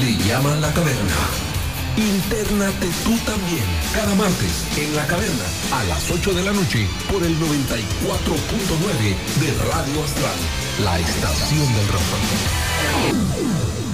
le 0.00 0.16
llaman 0.24 0.60
la 0.60 0.72
caverna. 0.72 1.16
Internate 1.96 2.88
tú 3.04 3.16
también, 3.24 3.64
cada 3.94 4.14
martes 4.14 4.66
en 4.76 4.94
la 4.94 5.06
caverna 5.06 5.44
a 5.72 5.84
las 5.84 6.10
8 6.10 6.34
de 6.34 6.42
la 6.44 6.52
noche 6.52 6.86
por 7.10 7.22
el 7.22 7.34
94.9 7.38 9.16
de 9.40 9.54
Radio 9.64 10.04
Astral, 10.04 10.38
la 10.84 10.98
estación 10.98 11.74
del 11.74 11.88
rock. 11.88 13.85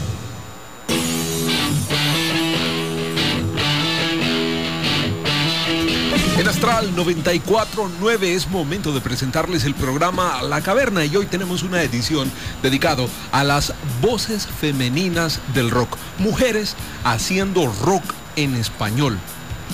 En 6.43 6.49
Astral 6.49 6.97
94.9 6.97 8.23
es 8.25 8.49
momento 8.49 8.93
de 8.93 9.01
presentarles 9.01 9.63
el 9.63 9.77
programa 9.77 10.43
La 10.43 10.61
Caverna 10.61 11.05
y 11.05 11.15
hoy 11.15 11.27
tenemos 11.27 11.63
una 11.63 11.85
edición 11.85 12.29
dedicado 12.65 13.09
a 13.31 13.45
las 13.45 13.73
voces 14.01 14.49
femeninas 14.49 15.39
del 15.55 15.71
rock, 15.71 15.97
mujeres 16.19 16.75
haciendo 17.05 17.73
rock 17.85 18.03
en 18.35 18.57
español. 18.57 19.17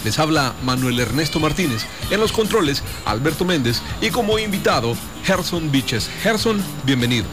Les 0.04 0.18
habla 0.18 0.52
Manuel 0.62 1.00
Ernesto 1.00 1.40
Martínez, 1.40 1.86
en 2.10 2.20
los 2.20 2.32
controles 2.32 2.82
Alberto 3.06 3.46
Méndez 3.46 3.80
y 4.02 4.10
como 4.10 4.38
invitado 4.38 4.94
Gerson 5.24 5.72
Biches. 5.72 6.10
Gerson, 6.22 6.62
bienvenido. 6.84 7.24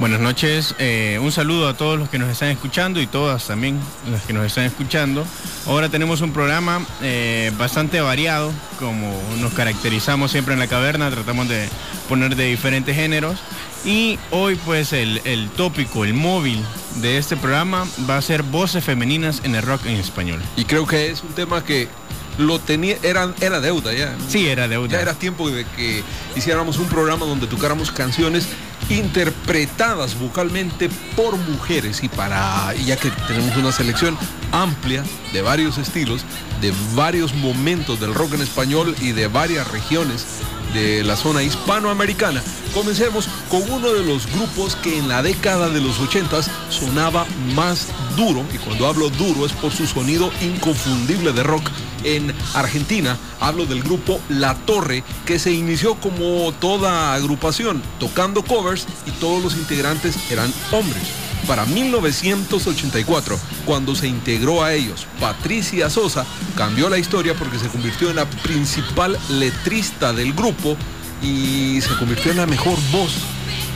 Buenas 0.00 0.20
noches, 0.20 0.74
eh, 0.78 1.18
un 1.20 1.30
saludo 1.30 1.68
a 1.68 1.74
todos 1.74 1.98
los 1.98 2.08
que 2.08 2.18
nos 2.18 2.30
están 2.30 2.48
escuchando 2.48 3.02
y 3.02 3.06
todas 3.06 3.46
también 3.46 3.78
las 4.10 4.22
que 4.22 4.32
nos 4.32 4.46
están 4.46 4.64
escuchando. 4.64 5.26
Ahora 5.66 5.90
tenemos 5.90 6.22
un 6.22 6.32
programa 6.32 6.86
eh, 7.02 7.52
bastante 7.58 8.00
variado, 8.00 8.50
como 8.78 9.14
nos 9.40 9.52
caracterizamos 9.52 10.30
siempre 10.30 10.54
en 10.54 10.58
la 10.58 10.68
caverna, 10.68 11.10
tratamos 11.10 11.50
de 11.50 11.68
poner 12.08 12.34
de 12.34 12.46
diferentes 12.46 12.96
géneros. 12.96 13.40
Y 13.84 14.18
hoy 14.30 14.58
pues 14.64 14.94
el, 14.94 15.20
el 15.26 15.50
tópico, 15.50 16.06
el 16.06 16.14
móvil 16.14 16.64
de 17.02 17.18
este 17.18 17.36
programa 17.36 17.86
va 18.08 18.16
a 18.16 18.22
ser 18.22 18.42
voces 18.42 18.82
femeninas 18.82 19.42
en 19.44 19.54
el 19.54 19.60
rock 19.60 19.84
en 19.84 19.96
español. 19.96 20.40
Y 20.56 20.64
creo 20.64 20.86
que 20.86 21.10
es 21.10 21.22
un 21.22 21.34
tema 21.34 21.62
que 21.62 21.88
lo 22.38 22.58
tenía, 22.58 22.96
era, 23.02 23.34
era 23.42 23.60
deuda 23.60 23.92
ya. 23.92 24.16
Sí, 24.28 24.48
era 24.48 24.66
deuda. 24.66 24.92
Ya 24.92 25.02
era 25.02 25.12
tiempo 25.12 25.50
de 25.50 25.66
que 25.76 26.02
hiciéramos 26.36 26.78
un 26.78 26.86
programa 26.86 27.26
donde 27.26 27.46
tocáramos 27.46 27.90
canciones 27.90 28.48
interpretadas 28.90 30.18
vocalmente 30.18 30.90
por 31.16 31.36
mujeres 31.36 32.02
y 32.02 32.08
para 32.08 32.74
ya 32.74 32.96
que 32.96 33.10
tenemos 33.28 33.56
una 33.56 33.72
selección 33.72 34.18
amplia 34.52 35.04
de 35.32 35.42
varios 35.42 35.78
estilos, 35.78 36.24
de 36.60 36.74
varios 36.94 37.34
momentos 37.34 38.00
del 38.00 38.14
rock 38.14 38.34
en 38.34 38.42
español 38.42 38.94
y 39.00 39.12
de 39.12 39.28
varias 39.28 39.70
regiones 39.70 40.26
de 40.74 41.02
la 41.04 41.16
zona 41.16 41.42
hispanoamericana. 41.42 42.42
Comencemos 42.74 43.28
con 43.48 43.62
uno 43.70 43.92
de 43.92 44.04
los 44.04 44.26
grupos 44.32 44.76
que 44.76 44.98
en 44.98 45.08
la 45.08 45.22
década 45.22 45.68
de 45.68 45.80
los 45.80 45.98
80 45.98 46.42
sonaba 46.68 47.26
más 47.54 47.88
duro, 48.16 48.44
y 48.54 48.58
cuando 48.58 48.86
hablo 48.86 49.10
duro 49.10 49.46
es 49.46 49.52
por 49.52 49.72
su 49.72 49.86
sonido 49.86 50.30
inconfundible 50.40 51.32
de 51.32 51.42
rock. 51.42 51.68
En 52.04 52.32
Argentina 52.54 53.16
hablo 53.40 53.66
del 53.66 53.82
grupo 53.82 54.20
La 54.28 54.54
Torre, 54.54 55.04
que 55.26 55.38
se 55.38 55.52
inició 55.52 55.94
como 55.96 56.52
toda 56.60 57.14
agrupación, 57.14 57.82
tocando 57.98 58.42
covers 58.42 58.86
y 59.06 59.10
todos 59.12 59.42
los 59.42 59.54
integrantes 59.54 60.16
eran 60.30 60.52
hombres. 60.72 61.02
Para 61.46 61.64
1984, 61.66 63.38
cuando 63.64 63.94
se 63.94 64.06
integró 64.06 64.62
a 64.62 64.74
ellos 64.74 65.06
Patricia 65.18 65.90
Sosa, 65.90 66.24
cambió 66.56 66.88
la 66.88 66.98
historia 66.98 67.34
porque 67.34 67.58
se 67.58 67.68
convirtió 67.68 68.10
en 68.10 68.16
la 68.16 68.28
principal 68.28 69.18
letrista 69.28 70.12
del 70.12 70.32
grupo 70.32 70.76
y 71.22 71.80
se 71.80 71.94
convirtió 71.96 72.30
en 72.30 72.38
la 72.38 72.46
mejor 72.46 72.78
voz. 72.92 73.12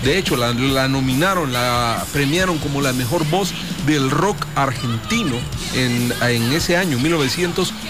De 0.03 0.19
hecho, 0.19 0.37
la, 0.37 0.53
la 0.53 0.87
nominaron, 0.87 1.53
la 1.53 2.05
premiaron 2.13 2.59
como 2.59 2.83
la 2.83 2.93
mejor 2.93 3.27
voz 3.29 3.55
del 3.87 4.11
rock 4.11 4.37
argentino 4.55 5.37
en, 5.75 6.13
en, 6.23 6.53
ese 6.53 6.77
año, 6.77 6.99
1984. 6.99 7.84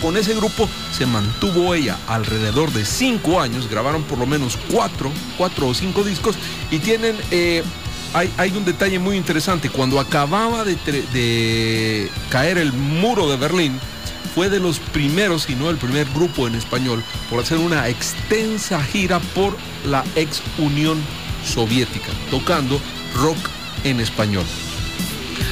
Con 0.00 0.16
ese 0.16 0.34
grupo 0.34 0.68
se 0.96 1.06
mantuvo 1.06 1.74
ella 1.74 1.96
alrededor 2.06 2.72
de 2.72 2.84
cinco 2.84 3.40
años, 3.40 3.68
grabaron 3.68 4.02
por 4.02 4.18
lo 4.18 4.26
menos 4.26 4.58
cuatro, 4.70 5.10
cuatro 5.38 5.68
o 5.68 5.74
cinco 5.74 6.04
discos 6.04 6.36
y 6.70 6.78
tienen... 6.78 7.16
Eh, 7.30 7.62
hay, 8.14 8.30
hay, 8.36 8.50
un 8.50 8.64
detalle 8.66 8.98
muy 8.98 9.16
interesante. 9.16 9.70
Cuando 9.70 9.98
acababa 9.98 10.64
de, 10.64 10.76
de, 11.14 12.10
caer 12.28 12.58
el 12.58 12.74
muro 12.74 13.30
de 13.30 13.38
Berlín, 13.38 13.80
fue 14.34 14.50
de 14.50 14.60
los 14.60 14.80
primeros, 14.80 15.44
si 15.44 15.54
no 15.54 15.70
el 15.70 15.78
primer 15.78 16.06
grupo 16.10 16.46
en 16.46 16.54
español, 16.54 17.02
por 17.30 17.40
hacer 17.40 17.56
una 17.56 17.88
extensa 17.88 18.82
gira 18.82 19.18
por 19.34 19.56
la 19.86 20.04
ex 20.14 20.42
Unión 20.58 20.98
Soviética, 21.42 22.12
tocando 22.30 22.78
rock 23.14 23.38
en 23.84 24.00
español. 24.00 24.44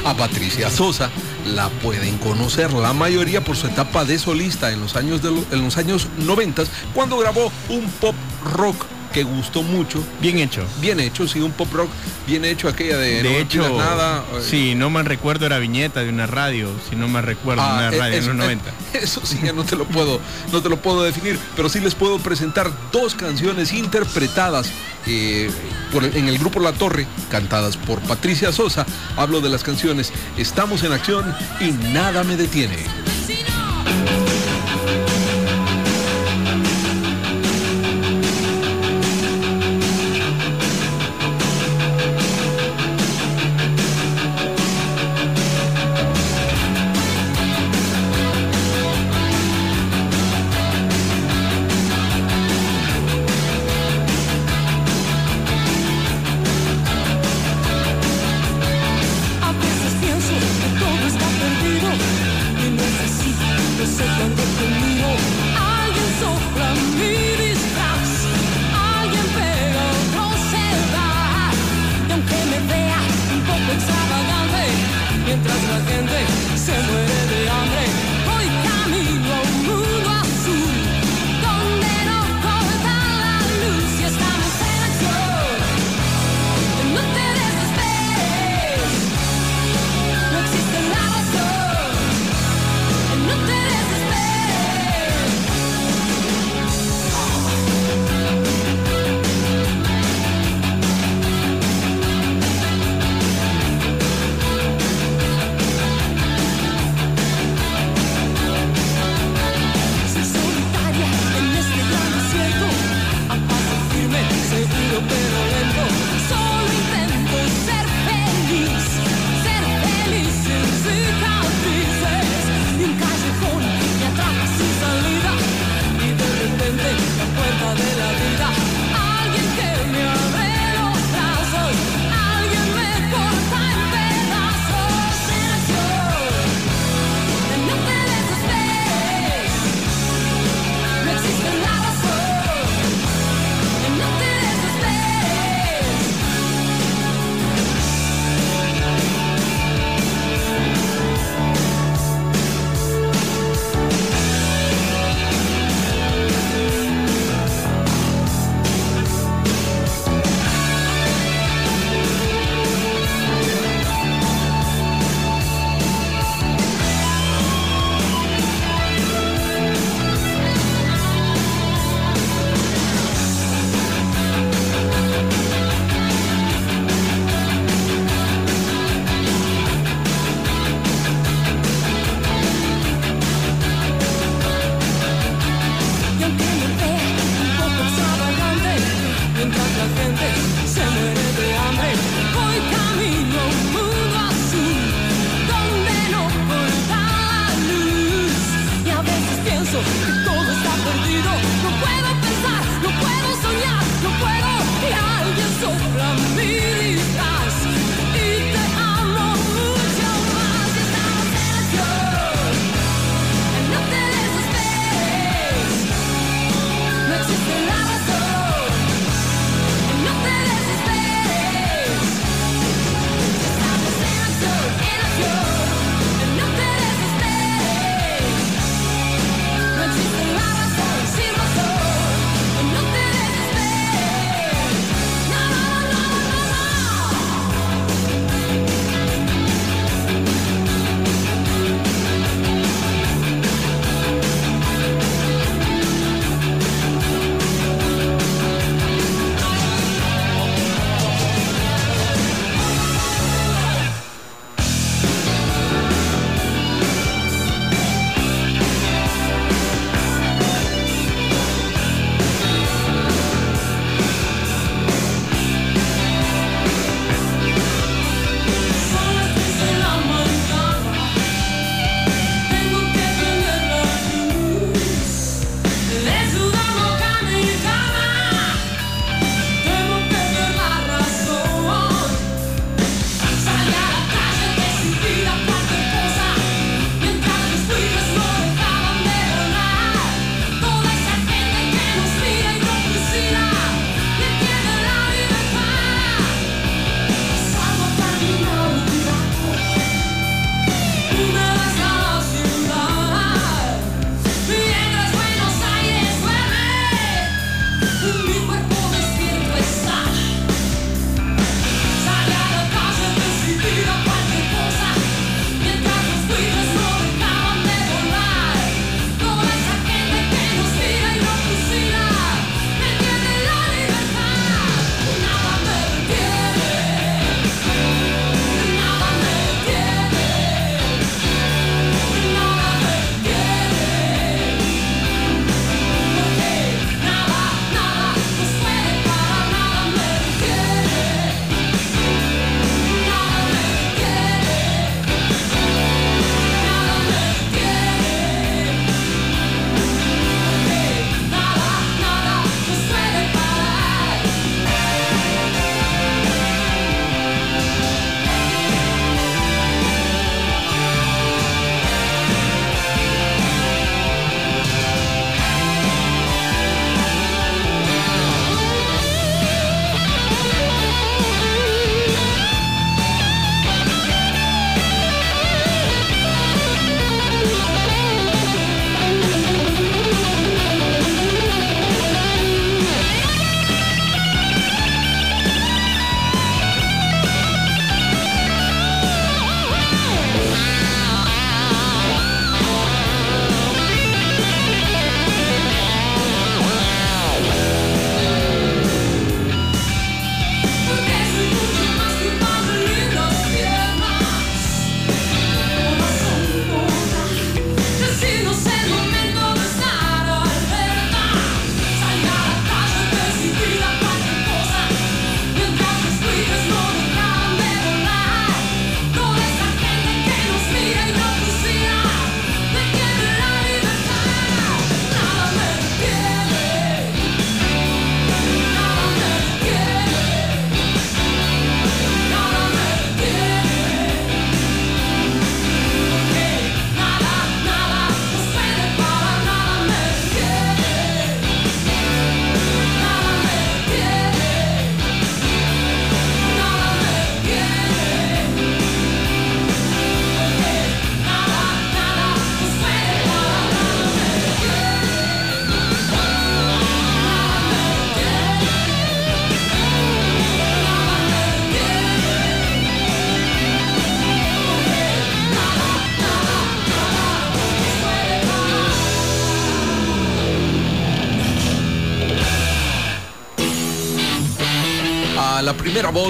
A 0.05 0.15
Patricia 0.15 0.69
Sosa 0.69 1.09
la 1.45 1.69
pueden 1.69 2.17
conocer 2.17 2.73
la 2.73 2.93
mayoría 2.93 3.43
por 3.43 3.55
su 3.55 3.67
etapa 3.67 4.05
de 4.05 4.19
solista 4.19 4.71
en 4.71 4.81
los 4.81 4.95
años, 4.95 5.21
en 5.51 5.63
los 5.63 5.77
años 5.77 6.07
90, 6.17 6.63
cuando 6.93 7.17
grabó 7.17 7.51
un 7.69 7.89
pop 7.99 8.15
rock 8.55 8.85
que 9.11 9.23
gustó 9.23 9.63
mucho. 9.63 10.03
Bien 10.21 10.39
hecho. 10.39 10.65
Bien 10.79 10.99
hecho, 10.99 11.27
sí, 11.27 11.39
un 11.39 11.51
pop 11.51 11.71
rock 11.73 11.89
bien 12.27 12.45
hecho, 12.45 12.67
aquella 12.67 12.97
de... 12.97 13.23
De 13.23 13.23
no 13.23 13.29
hecho, 13.29 13.77
nada. 13.77 14.23
sí, 14.41 14.75
no 14.75 14.89
me 14.89 15.03
recuerdo 15.03 15.45
era 15.45 15.59
viñeta 15.59 16.01
de 16.01 16.09
una 16.09 16.27
radio, 16.27 16.69
si 16.89 16.95
no 16.95 17.07
me 17.07 17.21
recuerdo, 17.21 17.61
Ah, 17.61 17.75
una 17.89 17.91
radio 17.91 18.17
en 18.17 18.27
los 18.27 18.35
90. 18.35 18.71
Eso 18.93 19.21
sí, 19.25 19.39
ya 19.43 19.53
no 19.53 19.63
te 19.63 19.75
lo 19.75 19.85
puedo, 19.85 20.19
no 20.51 20.61
te 20.61 20.69
lo 20.69 20.77
puedo 20.77 21.03
definir, 21.03 21.37
pero 21.55 21.67
sí 21.69 21.79
les 21.79 21.95
puedo 21.95 22.19
presentar 22.19 22.71
dos 22.91 23.15
canciones 23.15 23.73
interpretadas 23.73 24.71
eh, 25.07 25.49
por, 25.91 26.05
en 26.05 26.27
el 26.27 26.37
grupo 26.37 26.59
La 26.59 26.73
Torre, 26.73 27.05
cantadas 27.29 27.75
por 27.77 27.99
Patricia 28.01 28.51
Sosa. 28.51 28.85
Hablo 29.17 29.41
de 29.41 29.49
las 29.49 29.63
canciones 29.63 30.11
Estamos 30.37 30.83
en 30.83 30.91
acción 30.93 31.35
y 31.59 31.71
Nada 31.91 32.23
me 32.23 32.37
detiene. 32.37 32.77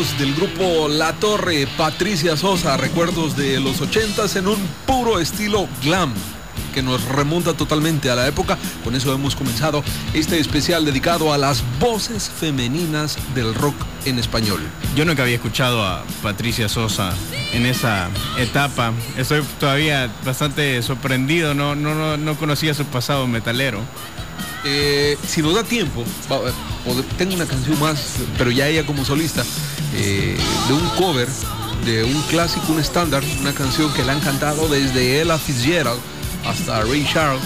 Del 0.02 0.34
grupo 0.34 0.88
La 0.88 1.14
Torre, 1.14 1.68
Patricia 1.78 2.36
Sosa, 2.36 2.76
recuerdos 2.76 3.38
de 3.38 3.60
los 3.60 3.82
ochentas 3.82 4.36
en 4.36 4.48
un 4.48 4.58
puro 4.88 5.20
estilo 5.20 5.68
glam 5.84 6.12
que 6.74 6.82
nos 6.82 7.06
remonta 7.06 7.54
totalmente 7.54 8.10
a 8.10 8.16
la 8.16 8.28
época. 8.28 8.58
Con 8.84 8.96
eso 8.96 9.14
hemos 9.14 9.36
comenzado 9.36 9.84
este 10.16 10.40
especial 10.40 10.86
dedicado 10.86 11.32
a 11.32 11.38
las 11.38 11.64
voces 11.80 12.32
femeninas 12.32 13.16
del 13.36 13.54
rock 13.54 13.76
en 14.06 14.18
español. 14.18 14.60
Yo 14.96 15.06
nunca 15.06 15.22
había 15.22 15.36
escuchado 15.36 15.84
a 15.86 16.04
Patricia 16.24 16.68
Sosa 16.68 17.14
en 17.54 17.68
esa 17.68 18.10
etapa. 18.38 18.94
Estoy 19.18 19.44
todavía 19.60 20.12
bastante 20.26 20.82
sorprendido, 20.82 21.54
no, 21.54 21.76
no, 21.76 22.18
no, 22.18 22.36
conocía 22.38 22.74
su 22.74 22.86
pasado 22.86 23.28
metalero. 23.28 23.82
Eh, 24.66 25.16
si 25.28 25.44
nos 25.44 25.54
da 25.54 25.64
tiempo, 25.64 26.04
tengo 27.18 27.36
una 27.36 27.46
canción 27.46 27.80
más, 27.80 28.16
pero 28.38 28.50
ya 28.52 28.68
ella 28.68 28.86
como 28.86 29.06
solista, 29.06 29.44
eh, 29.96 30.38
de 30.68 30.74
un 30.74 30.88
cover 30.98 31.28
de 31.86 32.04
un 32.04 32.22
clásico, 32.24 32.72
un 32.72 32.80
estándar, 32.80 33.24
una 33.40 33.54
canción 33.54 33.92
que 33.94 34.04
la 34.04 34.14
han 34.14 34.20
cantado 34.20 34.68
desde 34.68 35.22
Ella 35.22 35.38
Fitzgerald 35.38 36.00
hasta 36.46 36.82
Ray 36.82 37.08
Charles. 37.12 37.42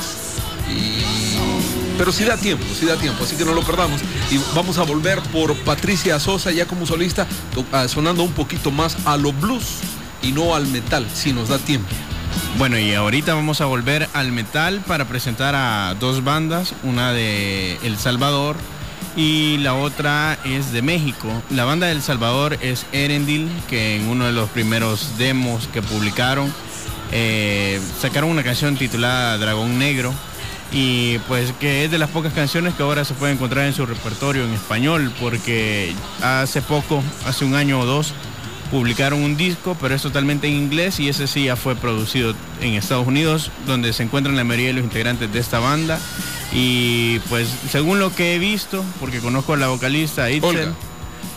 Pero 1.98 2.12
si 2.12 2.26
da 2.26 2.36
tiempo, 2.36 2.66
si 2.78 2.86
da 2.86 2.98
tiempo, 2.98 3.24
así 3.24 3.38
que 3.38 3.46
no 3.46 3.54
lo 3.54 3.62
perdamos. 3.62 4.02
Y 4.30 4.40
vamos 4.54 4.78
a 4.78 4.84
volver 4.84 5.22
por 5.32 5.56
Patricia 5.60 6.20
Sosa 6.20 6.52
ya 6.52 6.66
como 6.66 6.86
solista, 6.86 7.26
ah, 7.72 7.88
sonando 7.88 8.24
un 8.24 8.34
poquito 8.34 8.72
más 8.72 8.98
a 9.06 9.16
lo 9.16 9.32
blues 9.32 9.78
y 10.22 10.34
no 10.34 10.56
al 10.56 10.68
metal, 10.68 11.08
si 11.14 11.32
nos 11.32 11.48
da 11.48 11.58
tiempo. 11.58 11.88
Bueno, 12.58 12.78
y 12.78 12.94
ahorita 12.94 13.34
vamos 13.34 13.62
a 13.62 13.66
volver 13.66 14.10
al 14.14 14.34
metal 14.34 14.82
para 14.86 15.06
presentar 15.06 15.56
a 15.56 15.96
dos 15.98 16.24
bandas, 16.24 16.74
una 16.84 17.14
de 17.14 17.78
El 17.84 17.98
Salvador 17.98 18.58
y 19.16 19.58
la 19.58 19.74
otra 19.74 20.38
es 20.44 20.72
de 20.72 20.82
México. 20.82 21.30
La 21.50 21.66
banda 21.66 21.88
del 21.88 22.02
Salvador 22.02 22.58
es 22.62 22.86
Erendil, 22.92 23.50
que 23.70 23.96
en 23.96 24.08
uno 24.08 24.26
de 24.26 24.34
los 24.34 24.50
primeros 24.50 25.18
demos 25.18 25.68
que 25.68 25.82
publicaron 25.82 26.54
eh, 27.12 27.80
sacaron 28.02 28.30
una 28.30 28.44
canción 28.44 28.76
titulada 28.78 29.38
Dragón 29.38 29.78
Negro 29.78 30.14
y 30.72 31.20
pues 31.28 31.54
que 31.60 31.86
es 31.86 31.92
de 31.92 31.98
las 31.98 32.10
pocas 32.10 32.34
canciones 32.34 32.74
que 32.74 32.84
ahora 32.84 33.06
se 33.06 33.14
puede 33.14 33.34
encontrar 33.34 33.66
en 33.66 33.74
su 33.74 33.86
repertorio 33.86 34.44
en 34.44 34.54
español 34.54 35.12
porque 35.22 35.94
hace 36.22 36.62
poco, 36.62 37.04
hace 37.26 37.46
un 37.46 37.56
año 37.56 37.80
o 37.80 37.86
dos, 37.86 38.14
publicaron 38.72 39.22
un 39.22 39.38
disco, 39.38 39.78
pero 39.80 39.96
es 39.96 40.02
totalmente 40.02 40.48
en 40.48 40.56
inglés 40.56 41.00
y 41.00 41.08
ese 41.08 41.28
sí 41.28 41.46
ya 41.46 41.56
fue 41.56 41.76
producido 41.76 42.34
en 42.62 42.74
Estados 42.74 43.08
Unidos, 43.08 43.52
donde 43.68 43.94
se 43.94 44.04
encuentran 44.04 44.36
la 44.36 44.44
mayoría 44.44 44.68
de 44.68 44.74
los 44.74 44.84
integrantes 44.84 45.32
de 45.32 45.40
esta 45.40 45.60
banda. 45.60 46.00
Y 46.58 47.20
pues 47.28 47.50
según 47.70 48.00
lo 48.00 48.16
que 48.16 48.34
he 48.34 48.40
visto, 48.40 48.84
porque 49.02 49.20
conozco 49.20 49.54
a 49.54 49.58
la 49.58 49.68
vocalista 49.68 50.32
Itzel, 50.32 50.74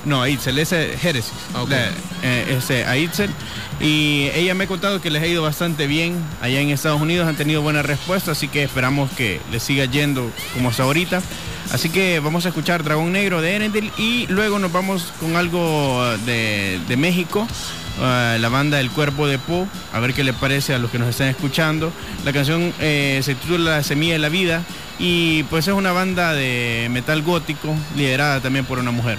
no, 0.05 0.25
Itzel, 0.25 0.61
ese 0.61 0.95
es 0.95 1.01
Génesis, 1.01 1.33
ah, 1.55 1.65
eh, 2.23 2.57
ese, 2.57 2.85
a 2.85 2.97
Itzel, 2.97 3.31
y 3.81 4.31
ella 4.33 4.55
me 4.55 4.65
ha 4.65 4.67
contado 4.69 5.01
que 5.01 5.11
les 5.11 5.21
ha 5.21 5.27
ido 5.27 5.43
bastante 5.43 5.89
bien 5.89 6.17
allá 6.41 6.61
en 6.61 6.71
Estados 6.71 7.01
Unidos, 7.01 7.27
han 7.27 7.37
tenido 7.37 7.63
buena 7.63 7.83
respuesta, 7.83 8.31
así 8.31 8.47
que 8.47 8.63
esperamos 8.63 9.11
que 9.11 9.41
les 9.51 9.61
siga 9.65 9.87
yendo 9.87 10.31
como 10.55 10.69
hasta 10.69 10.85
ahorita. 10.85 11.21
Así 11.73 11.91
que 11.91 12.19
vamos 12.21 12.47
a 12.47 12.49
escuchar 12.49 12.83
Dragón 12.83 13.13
Negro 13.13 13.43
de 13.43 13.55
Erendel 13.55 13.93
y 13.99 14.27
luego 14.29 14.59
nos 14.59 14.73
vamos 14.73 15.13
con 15.21 15.37
algo 15.37 16.03
de, 16.25 16.97
México, 16.97 17.47
uh, 17.99 18.39
la 18.39 18.49
banda 18.49 18.81
El 18.81 18.91
Cuerpo 18.91 19.27
de 19.27 19.39
Po, 19.39 19.69
a 19.93 20.01
ver 20.01 20.15
qué 20.15 20.25
le 20.25 20.33
parece 20.33 20.75
a 20.75 20.79
los 20.79 20.91
que 20.91 20.99
nos 20.99 21.09
están 21.09 21.29
escuchando. 21.29 21.93
La 22.25 22.33
canción 22.33 22.73
eh, 22.81 23.21
se 23.23 23.35
titula 23.35 23.77
La 23.77 23.83
Semilla 23.83 24.15
de 24.15 24.19
la 24.19 24.31
Vida 24.31 24.63
y 24.99 25.43
pues 25.45 25.69
es 25.69 25.75
una 25.75 25.93
banda 25.93 26.33
de 26.33 26.89
metal 26.91 27.23
gótico 27.23 27.75
liderada 27.97 28.41
también 28.41 28.65
por 28.65 28.79
una 28.79 28.91
mujer. 28.91 29.19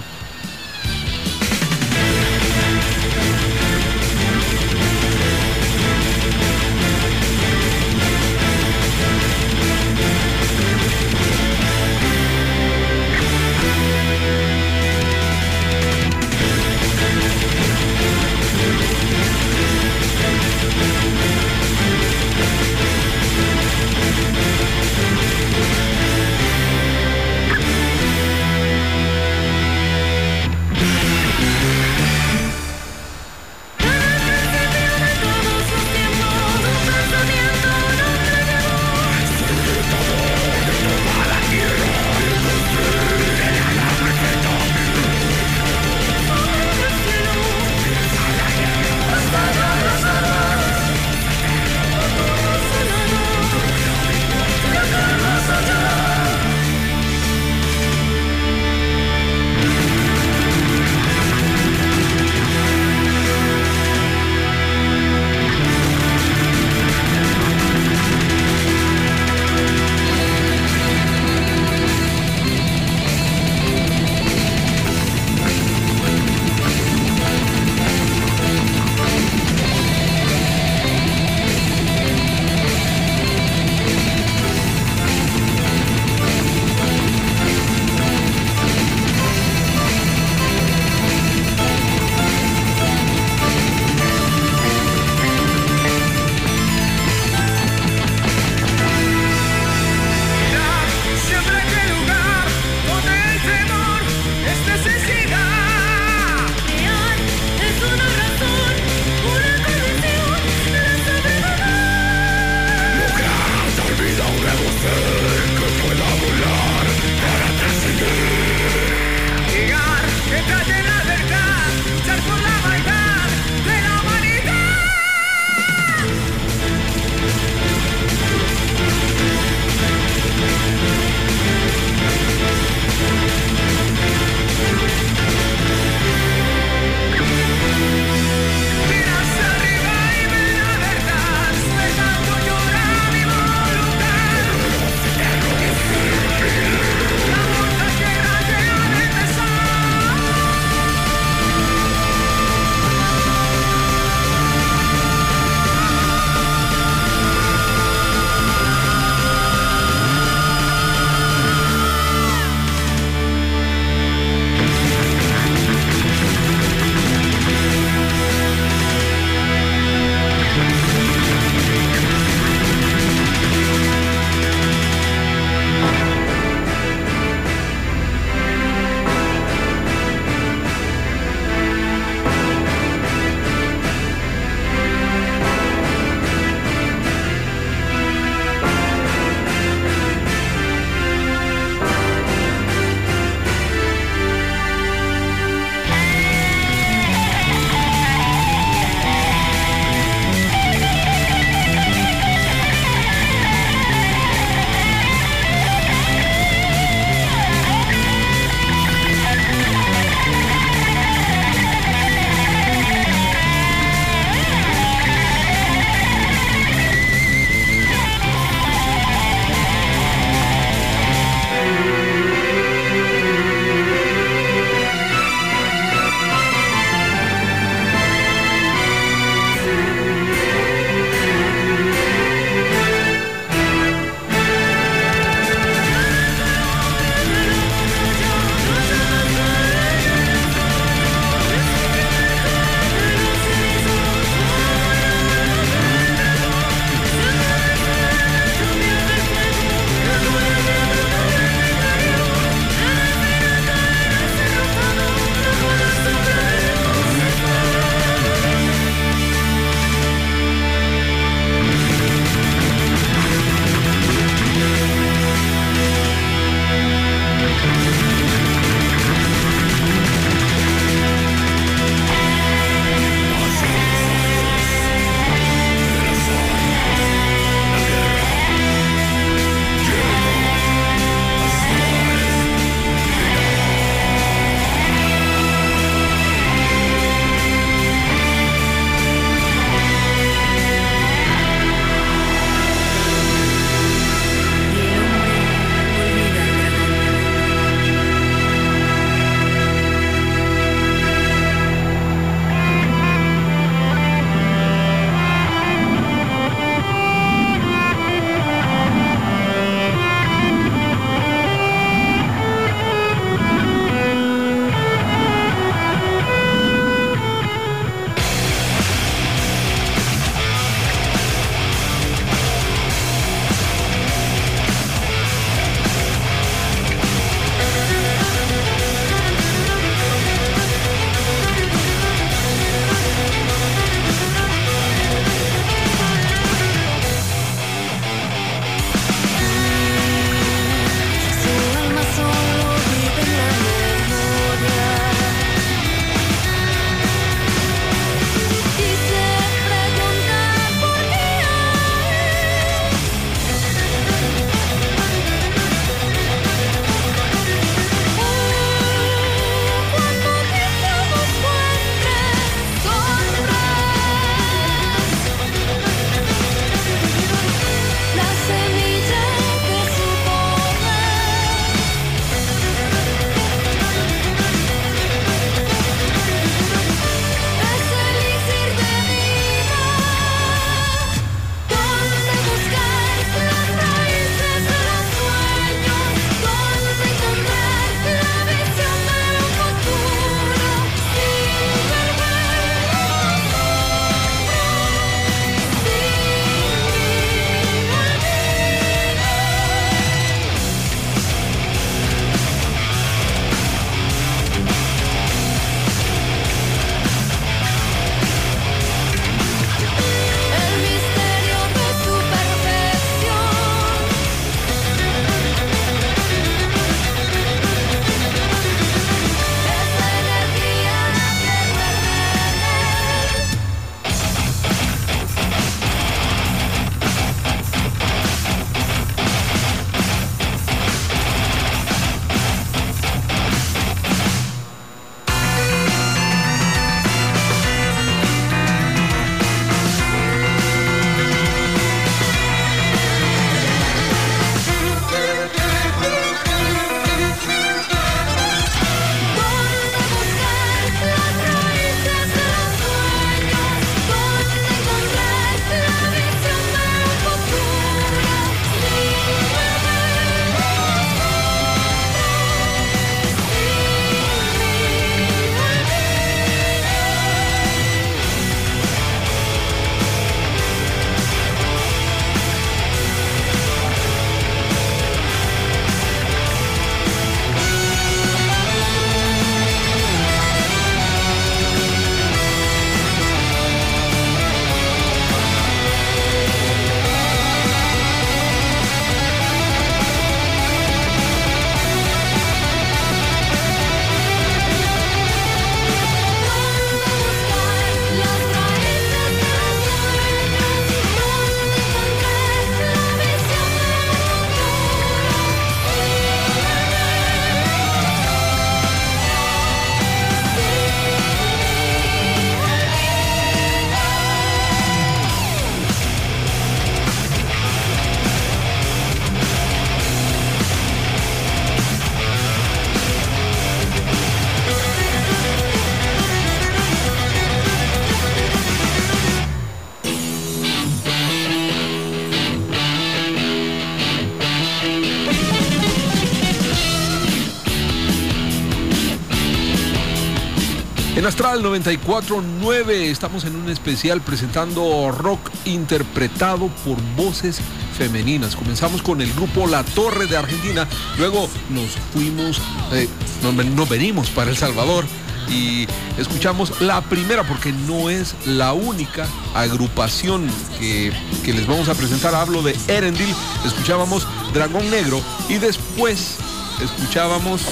Astral 541.50 541.82
94.9 541.82 542.90
estamos 543.10 543.44
en 543.44 543.56
un 543.56 543.70
especial 543.70 544.20
presentando 544.20 545.10
rock 545.10 545.40
interpretado 545.64 546.68
por 546.84 546.96
voces 547.16 547.60
femeninas. 547.98 548.54
Comenzamos 548.54 549.02
con 549.02 549.20
el 549.20 549.32
grupo 549.32 549.66
La 549.66 549.82
Torre 549.82 550.26
de 550.26 550.36
Argentina, 550.36 550.86
luego 551.18 551.48
nos 551.70 551.90
fuimos, 552.12 552.62
eh, 552.92 553.08
nos, 553.42 553.88
venimos 553.88 554.30
para 554.30 554.52
El 554.52 554.56
Salvador 554.56 555.04
y 555.48 555.88
escuchamos 556.18 556.80
la 556.80 557.00
primera 557.00 557.42
porque 557.42 557.72
no 557.72 558.10
es 558.10 558.36
la 558.46 558.72
única 558.72 559.26
agrupación 559.52 560.48
que, 560.78 561.12
que, 561.44 561.52
les 561.52 561.66
vamos 561.66 561.88
a 561.88 561.96
presentar. 561.96 562.32
Hablo 562.32 562.62
de 562.62 562.76
Erendil, 562.86 563.34
escuchábamos 563.66 564.24
Dragón 564.54 564.88
Negro 564.88 565.20
y 565.48 565.54
después 565.54 566.36
escuchábamos 566.80 567.62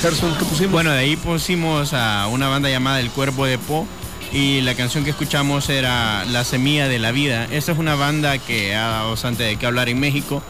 Gerson, 0.00 0.34
¿qué 0.38 0.46
pusimos? 0.46 0.72
Bueno, 0.72 0.92
de 0.92 0.98
ahí 0.98 1.16
pusimos 1.16 1.92
a 1.92 2.26
una 2.28 2.48
banda 2.48 2.70
llamada 2.70 3.00
El 3.00 3.10
Cuerpo 3.10 3.44
de 3.44 3.58
Po 3.58 3.86
y 4.32 4.62
la 4.62 4.74
canción 4.74 5.04
que 5.04 5.10
escuchamos 5.10 5.68
era 5.68 6.24
La 6.24 6.42
Semilla 6.44 6.88
de 6.88 6.98
la 6.98 7.12
Vida. 7.12 7.44
Esta 7.50 7.72
es 7.72 7.78
una 7.78 7.96
banda 7.96 8.38
que 8.38 8.74
ha 8.74 8.88
dado 8.88 9.10
bastante 9.10 9.42
de 9.42 9.56
qué 9.56 9.66
hablar 9.66 9.90
en 9.90 10.00
México, 10.00 10.42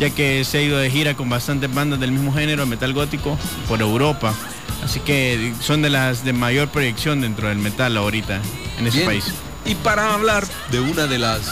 ya 0.00 0.10
que 0.10 0.44
se 0.44 0.58
ha 0.58 0.62
ido 0.62 0.78
de 0.78 0.90
gira 0.90 1.14
con 1.14 1.28
bastantes 1.28 1.72
bandas 1.72 2.00
del 2.00 2.10
mismo 2.10 2.32
género, 2.32 2.66
metal 2.66 2.94
gótico, 2.94 3.38
por 3.68 3.80
Europa. 3.80 4.34
Así 4.82 4.98
que 4.98 5.52
son 5.60 5.82
de 5.82 5.90
las 5.90 6.24
de 6.24 6.32
mayor 6.32 6.68
proyección 6.68 7.20
dentro 7.20 7.48
del 7.48 7.58
metal 7.58 7.96
ahorita 7.96 8.40
en 8.80 8.88
ese 8.88 9.04
país. 9.04 9.26
Y 9.64 9.76
para 9.76 10.14
hablar 10.14 10.44
de 10.72 10.80
una 10.80 11.06
de 11.06 11.18
las 11.18 11.42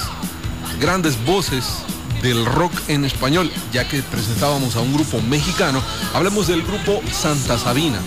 grandes 0.80 1.24
voces 1.24 1.84
del 2.24 2.46
rock 2.46 2.72
en 2.88 3.04
español, 3.04 3.52
ya 3.70 3.86
que 3.86 4.02
presentábamos 4.02 4.76
a 4.76 4.80
un 4.80 4.94
grupo 4.94 5.20
mexicano, 5.20 5.82
hablemos 6.14 6.46
del 6.46 6.62
grupo 6.62 7.02
Santa 7.12 7.58
Sabina, 7.58 7.98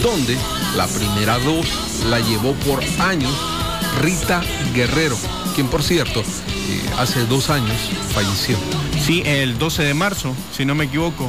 donde 0.00 0.38
la 0.76 0.86
primera 0.86 1.40
dos 1.40 1.66
la 2.08 2.20
llevó 2.20 2.52
por 2.54 2.80
años 3.00 3.32
Rita 4.00 4.42
Guerrero, 4.72 5.18
quien 5.56 5.66
por 5.66 5.82
cierto 5.82 6.20
eh, 6.20 6.90
hace 6.98 7.26
dos 7.26 7.50
años 7.50 7.76
falleció. 8.14 8.56
Sí, 9.04 9.24
el 9.26 9.58
12 9.58 9.82
de 9.82 9.94
marzo, 9.94 10.36
si 10.56 10.64
no 10.64 10.76
me 10.76 10.84
equivoco, 10.84 11.28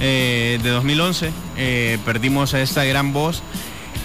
eh, 0.00 0.60
de 0.62 0.68
2011, 0.68 1.32
eh, 1.56 1.98
perdimos 2.04 2.52
a 2.52 2.60
esta 2.60 2.84
gran 2.84 3.14
voz, 3.14 3.42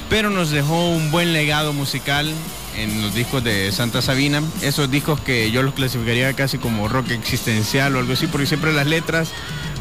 pero 0.09 0.29
nos 0.29 0.51
dejó 0.51 0.87
un 0.87 1.11
buen 1.11 1.33
legado 1.33 1.73
musical 1.73 2.33
en 2.77 3.01
los 3.01 3.13
discos 3.13 3.43
de 3.43 3.71
Santa 3.71 4.01
Sabina, 4.01 4.41
esos 4.61 4.89
discos 4.89 5.19
que 5.19 5.51
yo 5.51 5.63
los 5.63 5.73
clasificaría 5.73 6.33
casi 6.33 6.57
como 6.57 6.87
rock 6.87 7.11
existencial 7.11 7.95
o 7.95 7.99
algo 7.99 8.13
así, 8.13 8.27
porque 8.27 8.45
siempre 8.45 8.71
las 8.71 8.87
letras 8.87 9.29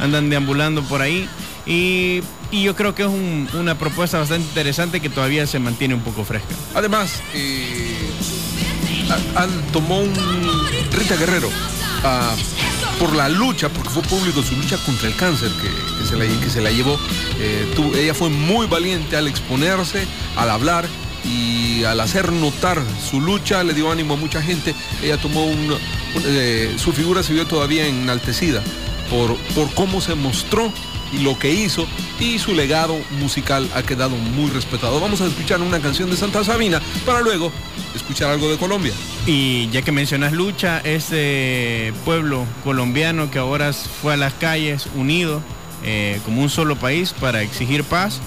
andan 0.01 0.31
deambulando 0.31 0.83
por 0.83 1.03
ahí. 1.03 1.29
Y, 1.67 2.23
yo 2.53 2.75
creo 2.75 2.95
que 2.95 3.03
es 3.03 3.09
una 3.55 3.77
propuesta 3.77 4.19
bastante 4.19 4.47
interesante 4.47 5.01
que 5.01 5.11
todavía 5.11 5.47
se 5.47 5.59
mantiene 5.59 5.95
un 5.95 6.01
poco 6.01 6.25
fresca. 6.25 6.55
Además, 6.75 7.21
eh, 7.35 7.95
tomó 9.73 10.01
un 10.01 10.15
Rita 10.93 11.17
Guerrero 11.17 11.51
ah, 12.03 12.35
por 12.99 13.15
la 13.15 13.29
lucha, 13.29 13.69
porque 13.69 13.91
fue 13.91 14.03
público 14.03 14.43
su 14.43 14.57
lucha 14.57 14.79
contra 14.87 15.09
el 15.09 15.17
cáncer 15.17 15.51
que, 15.61 16.07
se, 16.07 16.17
la, 16.17 16.25
que 16.25 16.49
se 16.49 16.61
la 16.61 16.71
llevó. 16.71 16.99
Eh, 17.39 17.75
ella 17.97 18.15
fue 18.15 18.31
muy 18.31 18.67
valiente 18.67 19.17
al 19.17 19.27
exponerse, 19.29 20.07
al 20.37 20.51
hablar 20.51 20.87
y 21.25 21.56
al 21.85 22.01
hacer 22.01 22.33
notar 22.33 22.83
su 23.09 23.21
lucha 23.21 23.63
le 23.65 23.75
dio 23.75 23.91
ánimo 23.91 24.15
a 24.15 24.17
mucha 24.17 24.43
gente. 24.43 24.75
Ella 25.03 25.19
tomó 25.19 25.45
un, 25.45 25.77
eh, 26.25 26.75
su 26.79 26.93
figura 26.93 27.23
se 27.23 27.33
vio 27.33 27.47
todavía 27.47 27.87
enaltecida 27.87 28.63
por, 29.11 29.37
por 29.55 29.73
cómo 29.75 30.01
se 30.01 30.15
mostró 30.15 30.73
y 31.13 31.19
lo 31.19 31.39
que 31.39 31.51
hizo 31.53 31.87
y 32.19 32.39
su 32.39 32.55
legado 32.55 32.97
musical 33.21 33.69
ha 33.75 33.83
quedado 33.83 34.17
muy 34.17 34.51
respetado. 34.51 35.01
Vamos 35.01 35.21
a 35.21 35.27
escuchar 35.27 35.61
una 35.61 35.81
canción 35.81 36.11
de 36.11 36.17
Santa 36.17 36.45
Sabina 36.45 36.81
para 37.05 37.21
luego 37.21 37.53
escuchar 37.95 38.31
algo 38.31 38.51
de 38.51 38.59
Colombia. 38.59 38.93
Y 39.27 39.69
ya 39.71 39.83
que 39.83 39.93
mencionas 39.93 40.33
lucha, 40.33 40.81
ese 40.81 41.93
pueblo 42.05 42.45
colombiano 42.65 43.31
que 43.31 43.39
ahora 43.39 43.73
fue 43.73 44.15
a 44.15 44.17
las 44.17 44.35
calles 44.35 44.89
unido 44.95 45.43
eh, 45.85 46.21
como 46.25 46.43
un 46.43 46.51
solo 46.51 46.77
país 46.77 47.13
para 47.13 47.43
exigir 47.43 47.85
paz 47.85 48.21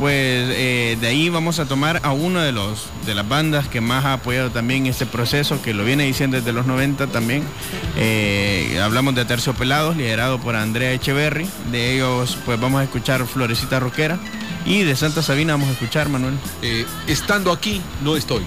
pues 0.00 0.48
eh, 0.50 0.96
de 0.98 1.06
ahí 1.06 1.28
vamos 1.28 1.58
a 1.58 1.66
tomar 1.66 2.00
a 2.02 2.12
uno 2.12 2.40
de 2.40 2.52
los 2.52 2.86
de 3.04 3.14
las 3.14 3.28
bandas 3.28 3.68
que 3.68 3.82
más 3.82 4.06
ha 4.06 4.14
apoyado 4.14 4.50
también 4.50 4.86
este 4.86 5.04
proceso, 5.04 5.60
que 5.60 5.74
lo 5.74 5.84
viene 5.84 6.04
diciendo 6.04 6.38
desde 6.38 6.52
los 6.52 6.66
90 6.66 7.08
también. 7.08 7.44
Eh, 7.96 8.80
hablamos 8.82 9.14
de 9.14 9.26
Terciopelados, 9.26 9.96
liderado 9.96 10.40
por 10.40 10.56
Andrea 10.56 10.92
Echeverry. 10.92 11.46
De 11.70 11.94
ellos, 11.94 12.38
pues 12.46 12.58
vamos 12.58 12.80
a 12.80 12.84
escuchar 12.84 13.26
Florecita 13.26 13.78
Roquera. 13.78 14.18
Y 14.64 14.82
de 14.82 14.96
Santa 14.96 15.22
Sabina 15.22 15.52
vamos 15.52 15.68
a 15.68 15.72
escuchar, 15.72 16.08
Manuel. 16.08 16.34
Eh, 16.62 16.86
estando 17.06 17.52
aquí, 17.52 17.82
no 18.02 18.16
estoy. 18.16 18.42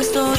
Estoy, 0.00 0.38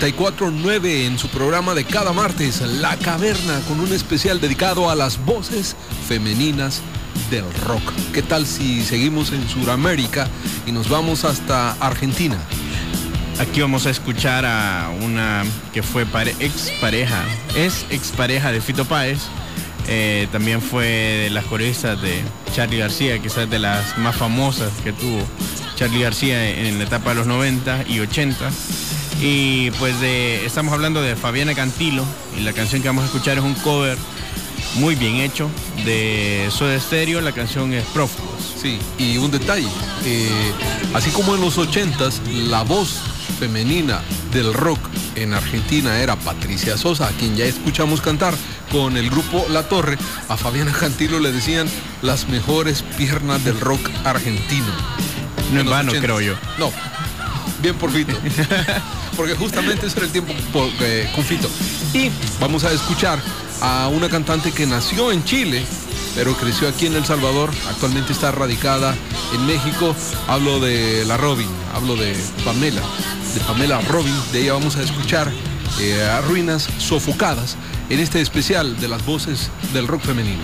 94.9 0.00 1.04
en 1.04 1.18
su 1.18 1.28
programa 1.28 1.74
de 1.74 1.84
cada 1.84 2.14
martes, 2.14 2.62
La 2.62 2.96
Caverna, 2.96 3.60
con 3.68 3.80
un 3.80 3.92
especial 3.92 4.40
dedicado 4.40 4.88
a 4.88 4.94
las 4.94 5.22
voces 5.26 5.76
femeninas 6.08 6.80
del 7.30 7.44
rock. 7.66 7.82
¿Qué 8.14 8.22
tal 8.22 8.46
si 8.46 8.82
seguimos 8.82 9.30
en 9.32 9.46
Sudamérica 9.46 10.26
y 10.66 10.72
nos 10.72 10.88
vamos 10.88 11.26
hasta 11.26 11.72
Argentina? 11.72 12.38
Aquí 13.40 13.60
vamos 13.60 13.84
a 13.84 13.90
escuchar 13.90 14.46
a 14.46 14.90
una 15.02 15.44
que 15.74 15.82
fue 15.82 16.06
ex 16.38 16.72
pareja, 16.80 17.22
es 17.54 17.84
ex 17.90 18.08
pareja 18.12 18.52
de 18.52 18.62
Fito 18.62 18.86
Páez. 18.86 19.20
Eh, 19.86 20.28
también 20.32 20.62
fue 20.62 20.86
de 20.86 21.30
las 21.30 21.44
coristas 21.44 22.00
de 22.00 22.22
Charlie 22.54 22.78
García, 22.78 23.18
quizás 23.18 23.50
de 23.50 23.58
las 23.58 23.98
más 23.98 24.16
famosas 24.16 24.72
que 24.82 24.94
tuvo 24.94 25.20
Charlie 25.76 26.00
García 26.00 26.48
en 26.48 26.78
la 26.78 26.84
etapa 26.84 27.10
de 27.10 27.16
los 27.16 27.26
90 27.26 27.84
y 27.86 28.00
80. 28.00 28.50
Y 29.20 29.70
pues 29.72 30.00
estamos 30.02 30.72
hablando 30.72 31.02
de 31.02 31.14
Fabiana 31.14 31.54
Cantilo 31.54 32.04
y 32.38 32.40
la 32.40 32.52
canción 32.52 32.80
que 32.80 32.88
vamos 32.88 33.02
a 33.04 33.06
escuchar 33.06 33.36
es 33.36 33.44
un 33.44 33.54
cover 33.54 33.98
muy 34.76 34.94
bien 34.94 35.16
hecho 35.16 35.50
de 35.84 36.48
Soda 36.50 36.78
Stereo, 36.78 37.20
la 37.20 37.32
canción 37.32 37.72
es 37.72 37.84
Prófugos. 37.86 38.54
Sí, 38.60 38.78
y 38.98 39.18
un 39.18 39.30
detalle, 39.30 39.68
eh, 40.04 40.52
así 40.94 41.10
como 41.10 41.34
en 41.34 41.40
los 41.40 41.58
80s 41.58 42.20
la 42.48 42.62
voz 42.62 43.00
femenina 43.38 44.00
del 44.32 44.54
rock 44.54 44.78
en 45.16 45.34
Argentina 45.34 46.00
era 46.00 46.16
Patricia 46.16 46.76
Sosa, 46.76 47.08
a 47.08 47.10
quien 47.10 47.36
ya 47.36 47.44
escuchamos 47.44 48.00
cantar 48.00 48.34
con 48.70 48.96
el 48.96 49.10
grupo 49.10 49.46
La 49.50 49.68
Torre, 49.68 49.98
a 50.28 50.36
Fabiana 50.36 50.72
Cantilo 50.72 51.18
le 51.18 51.32
decían 51.32 51.68
las 52.02 52.28
mejores 52.28 52.82
piernas 52.96 53.44
del 53.44 53.58
rock 53.60 53.90
argentino. 54.04 54.72
No 55.52 55.60
en 55.60 55.68
vano, 55.68 55.92
creo 55.92 56.20
yo. 56.20 56.34
No, 56.58 56.70
bien 57.60 57.76
por 57.76 57.92
Vito. 57.92 58.16
porque 59.16 59.34
justamente 59.34 59.86
ese 59.86 59.98
era 59.98 60.06
el 60.06 60.12
tiempo 60.12 60.32
eh, 60.80 61.10
con 61.14 61.24
Fito. 61.24 61.48
Y 61.92 62.10
vamos 62.40 62.64
a 62.64 62.72
escuchar 62.72 63.20
a 63.60 63.88
una 63.88 64.08
cantante 64.08 64.52
que 64.52 64.66
nació 64.66 65.12
en 65.12 65.24
Chile, 65.24 65.64
pero 66.14 66.34
creció 66.34 66.68
aquí 66.68 66.86
en 66.86 66.96
El 66.96 67.04
Salvador, 67.04 67.50
actualmente 67.68 68.12
está 68.12 68.30
radicada 68.30 68.94
en 69.34 69.46
México. 69.46 69.94
Hablo 70.28 70.60
de 70.60 71.04
la 71.04 71.16
Robin, 71.16 71.48
hablo 71.74 71.96
de 71.96 72.16
Pamela, 72.44 72.82
de 73.34 73.40
Pamela 73.40 73.80
Robin, 73.82 74.14
de 74.32 74.42
ella 74.42 74.54
vamos 74.54 74.76
a 74.76 74.82
escuchar 74.82 75.30
eh, 75.80 76.20
Ruinas 76.26 76.68
Sofocadas 76.78 77.56
en 77.88 78.00
este 78.00 78.20
especial 78.20 78.78
de 78.80 78.88
las 78.88 79.04
voces 79.04 79.50
del 79.72 79.86
rock 79.86 80.02
femenino. 80.02 80.42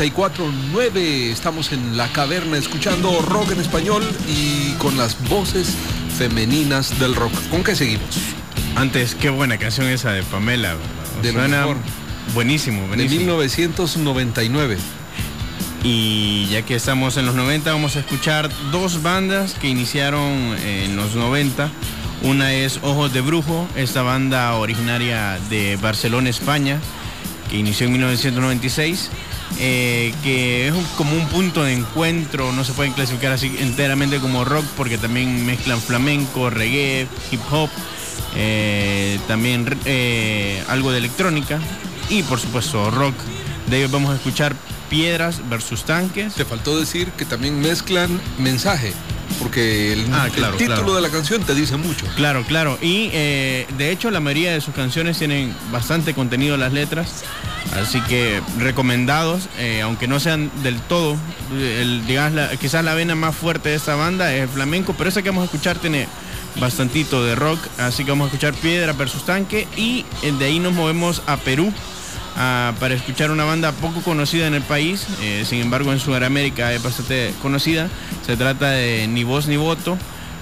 94.9. 0.00 0.96
Estamos 1.30 1.72
en 1.72 1.98
la 1.98 2.10
caverna 2.10 2.56
escuchando 2.56 3.20
rock 3.20 3.50
en 3.50 3.60
español 3.60 4.02
y 4.26 4.72
con 4.78 4.96
las 4.96 5.22
voces 5.28 5.76
femeninas 6.16 6.98
del 6.98 7.14
rock. 7.14 7.30
¿Con 7.50 7.62
qué 7.62 7.76
seguimos? 7.76 8.08
Antes, 8.76 9.14
qué 9.14 9.28
buena 9.28 9.58
canción 9.58 9.88
esa 9.88 10.12
de 10.12 10.22
Pamela. 10.22 10.74
De 11.20 11.32
Suena 11.32 11.58
mejor. 11.58 11.76
buenísimo, 12.32 12.86
buenísimo. 12.86 13.10
De 13.10 13.18
1999. 13.18 14.78
Y 15.84 16.46
ya 16.50 16.62
que 16.62 16.76
estamos 16.76 17.18
en 17.18 17.26
los 17.26 17.34
90, 17.34 17.70
vamos 17.70 17.96
a 17.96 17.98
escuchar 17.98 18.48
dos 18.72 19.02
bandas 19.02 19.52
que 19.52 19.68
iniciaron 19.68 20.56
en 20.64 20.96
los 20.96 21.14
90. 21.14 21.70
Una 22.22 22.54
es 22.54 22.78
Ojos 22.80 23.12
de 23.12 23.20
Brujo, 23.20 23.68
esta 23.76 24.00
banda 24.00 24.54
originaria 24.54 25.38
de 25.50 25.76
Barcelona, 25.76 26.30
España, 26.30 26.80
que 27.50 27.58
inició 27.58 27.84
en 27.84 27.92
1996. 27.92 29.10
Eh, 29.58 30.14
que 30.22 30.68
es 30.68 30.74
como 30.96 31.14
un 31.14 31.26
punto 31.28 31.64
de 31.64 31.74
encuentro, 31.74 32.52
no 32.52 32.64
se 32.64 32.72
pueden 32.72 32.92
clasificar 32.92 33.32
así 33.32 33.54
enteramente 33.58 34.18
como 34.18 34.44
rock 34.44 34.64
porque 34.76 34.96
también 34.96 35.44
mezclan 35.44 35.80
flamenco, 35.80 36.48
reggae, 36.48 37.06
hip 37.30 37.40
hop, 37.50 37.68
eh, 38.36 39.18
también 39.28 39.66
eh, 39.84 40.62
algo 40.68 40.92
de 40.92 40.98
electrónica 40.98 41.58
y 42.08 42.22
por 42.22 42.40
supuesto 42.40 42.90
rock. 42.90 43.14
De 43.68 43.78
ellos 43.78 43.90
vamos 43.90 44.12
a 44.12 44.16
escuchar 44.16 44.54
Piedras 44.88 45.48
versus 45.48 45.84
Tanques. 45.84 46.34
Te 46.34 46.44
faltó 46.44 46.78
decir 46.78 47.10
que 47.12 47.24
también 47.24 47.60
mezclan 47.60 48.20
mensaje 48.38 48.92
porque 49.38 49.92
el, 49.92 50.06
ah, 50.12 50.28
título 50.56 50.94
de 50.94 51.00
la 51.00 51.10
canción 51.10 51.42
te 51.42 51.54
dice 51.54 51.76
mucho. 51.76 52.06
Claro, 52.16 52.44
claro. 52.44 52.78
Y 52.80 53.10
eh, 53.12 53.66
de 53.78 53.90
hecho 53.90 54.10
la 54.10 54.20
mayoría 54.20 54.52
de 54.52 54.60
sus 54.60 54.74
canciones 54.74 55.18
tienen 55.18 55.54
bastante 55.72 56.14
contenido 56.14 56.56
las 56.56 56.72
letras, 56.72 57.24
así 57.74 58.00
que 58.02 58.40
recomendados, 58.58 59.48
eh, 59.58 59.80
aunque 59.82 60.08
no 60.08 60.20
sean 60.20 60.50
del 60.62 60.80
todo, 60.80 61.16
el, 61.52 62.06
digamos, 62.06 62.40
quizás 62.60 62.84
la 62.84 62.94
vena 62.94 63.14
más 63.14 63.34
fuerte 63.34 63.70
de 63.70 63.76
esta 63.76 63.94
banda 63.94 64.34
es 64.34 64.42
el 64.42 64.48
flamenco, 64.48 64.94
pero 64.96 65.08
esa 65.08 65.22
que 65.22 65.30
vamos 65.30 65.42
a 65.42 65.44
escuchar 65.46 65.78
tiene 65.78 66.06
bastantito 66.58 67.24
de 67.24 67.34
rock, 67.34 67.60
así 67.78 68.04
que 68.04 68.10
vamos 68.10 68.26
a 68.26 68.28
escuchar 68.28 68.54
Piedra 68.54 68.92
versus 68.92 69.24
Tanque 69.24 69.68
y 69.76 70.04
eh, 70.22 70.32
de 70.38 70.44
ahí 70.46 70.58
nos 70.58 70.72
movemos 70.72 71.22
a 71.26 71.36
Perú 71.36 71.72
para 72.34 72.94
escuchar 72.94 73.30
una 73.30 73.44
banda 73.44 73.72
poco 73.72 74.00
conocida 74.00 74.46
en 74.46 74.54
el 74.54 74.62
país, 74.62 75.06
eh, 75.20 75.44
sin 75.46 75.60
embargo 75.60 75.92
en 75.92 75.98
Sudamérica 75.98 76.72
es 76.72 76.82
bastante 76.82 77.34
conocida. 77.42 77.88
Se 78.24 78.36
trata 78.36 78.70
de 78.70 79.06
Ni 79.08 79.24
Voz 79.24 79.46
Ni 79.46 79.56
Voto 79.56 79.98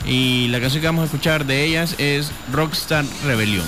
y 0.07 0.49
la 0.49 0.61
canción 0.61 0.81
que 0.81 0.87
vamos 0.87 1.03
a 1.03 1.05
escuchar 1.07 1.47
de 1.47 1.65
ellas 1.65 1.95
es 1.99 2.31
Rockstar 2.53 3.05
Rebelión. 3.25 3.67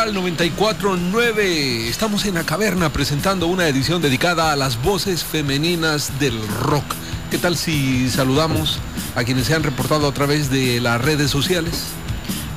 En 0.00 0.06
Astral 0.06 0.24
94.9 0.24 1.38
estamos 1.88 2.24
en 2.24 2.32
la 2.32 2.44
caverna 2.44 2.90
presentando 2.90 3.48
una 3.48 3.68
edición 3.68 4.00
dedicada 4.00 4.50
a 4.50 4.56
las 4.56 4.80
voces 4.82 5.24
femeninas 5.24 6.18
del 6.18 6.40
rock. 6.62 6.94
¿Qué 7.30 7.36
tal 7.36 7.54
si 7.54 8.08
saludamos 8.08 8.78
a 9.14 9.24
quienes 9.24 9.46
se 9.46 9.54
han 9.54 9.62
reportado 9.62 10.08
a 10.08 10.14
través 10.14 10.50
de 10.50 10.80
las 10.80 11.02
redes 11.02 11.30
sociales? 11.30 11.88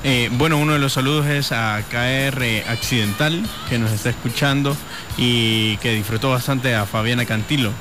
Eh, 0.05 0.29
bueno, 0.31 0.57
uno 0.57 0.71
de 0.71 0.79
los 0.79 0.93
saludos 0.93 1.25
es 1.25 1.51
a 1.51 1.83
KR 1.89 2.71
Accidental, 2.71 3.43
que 3.67 3.77
nos 3.77 3.91
está 3.91 4.11
escuchando 4.11 4.77
y 5.17 5.75
que 5.77 5.91
disfrutó 5.91 6.29
bastante 6.29 6.75
a 6.75 6.85
Fabiana 6.85 7.25
Cantilo. 7.25 7.73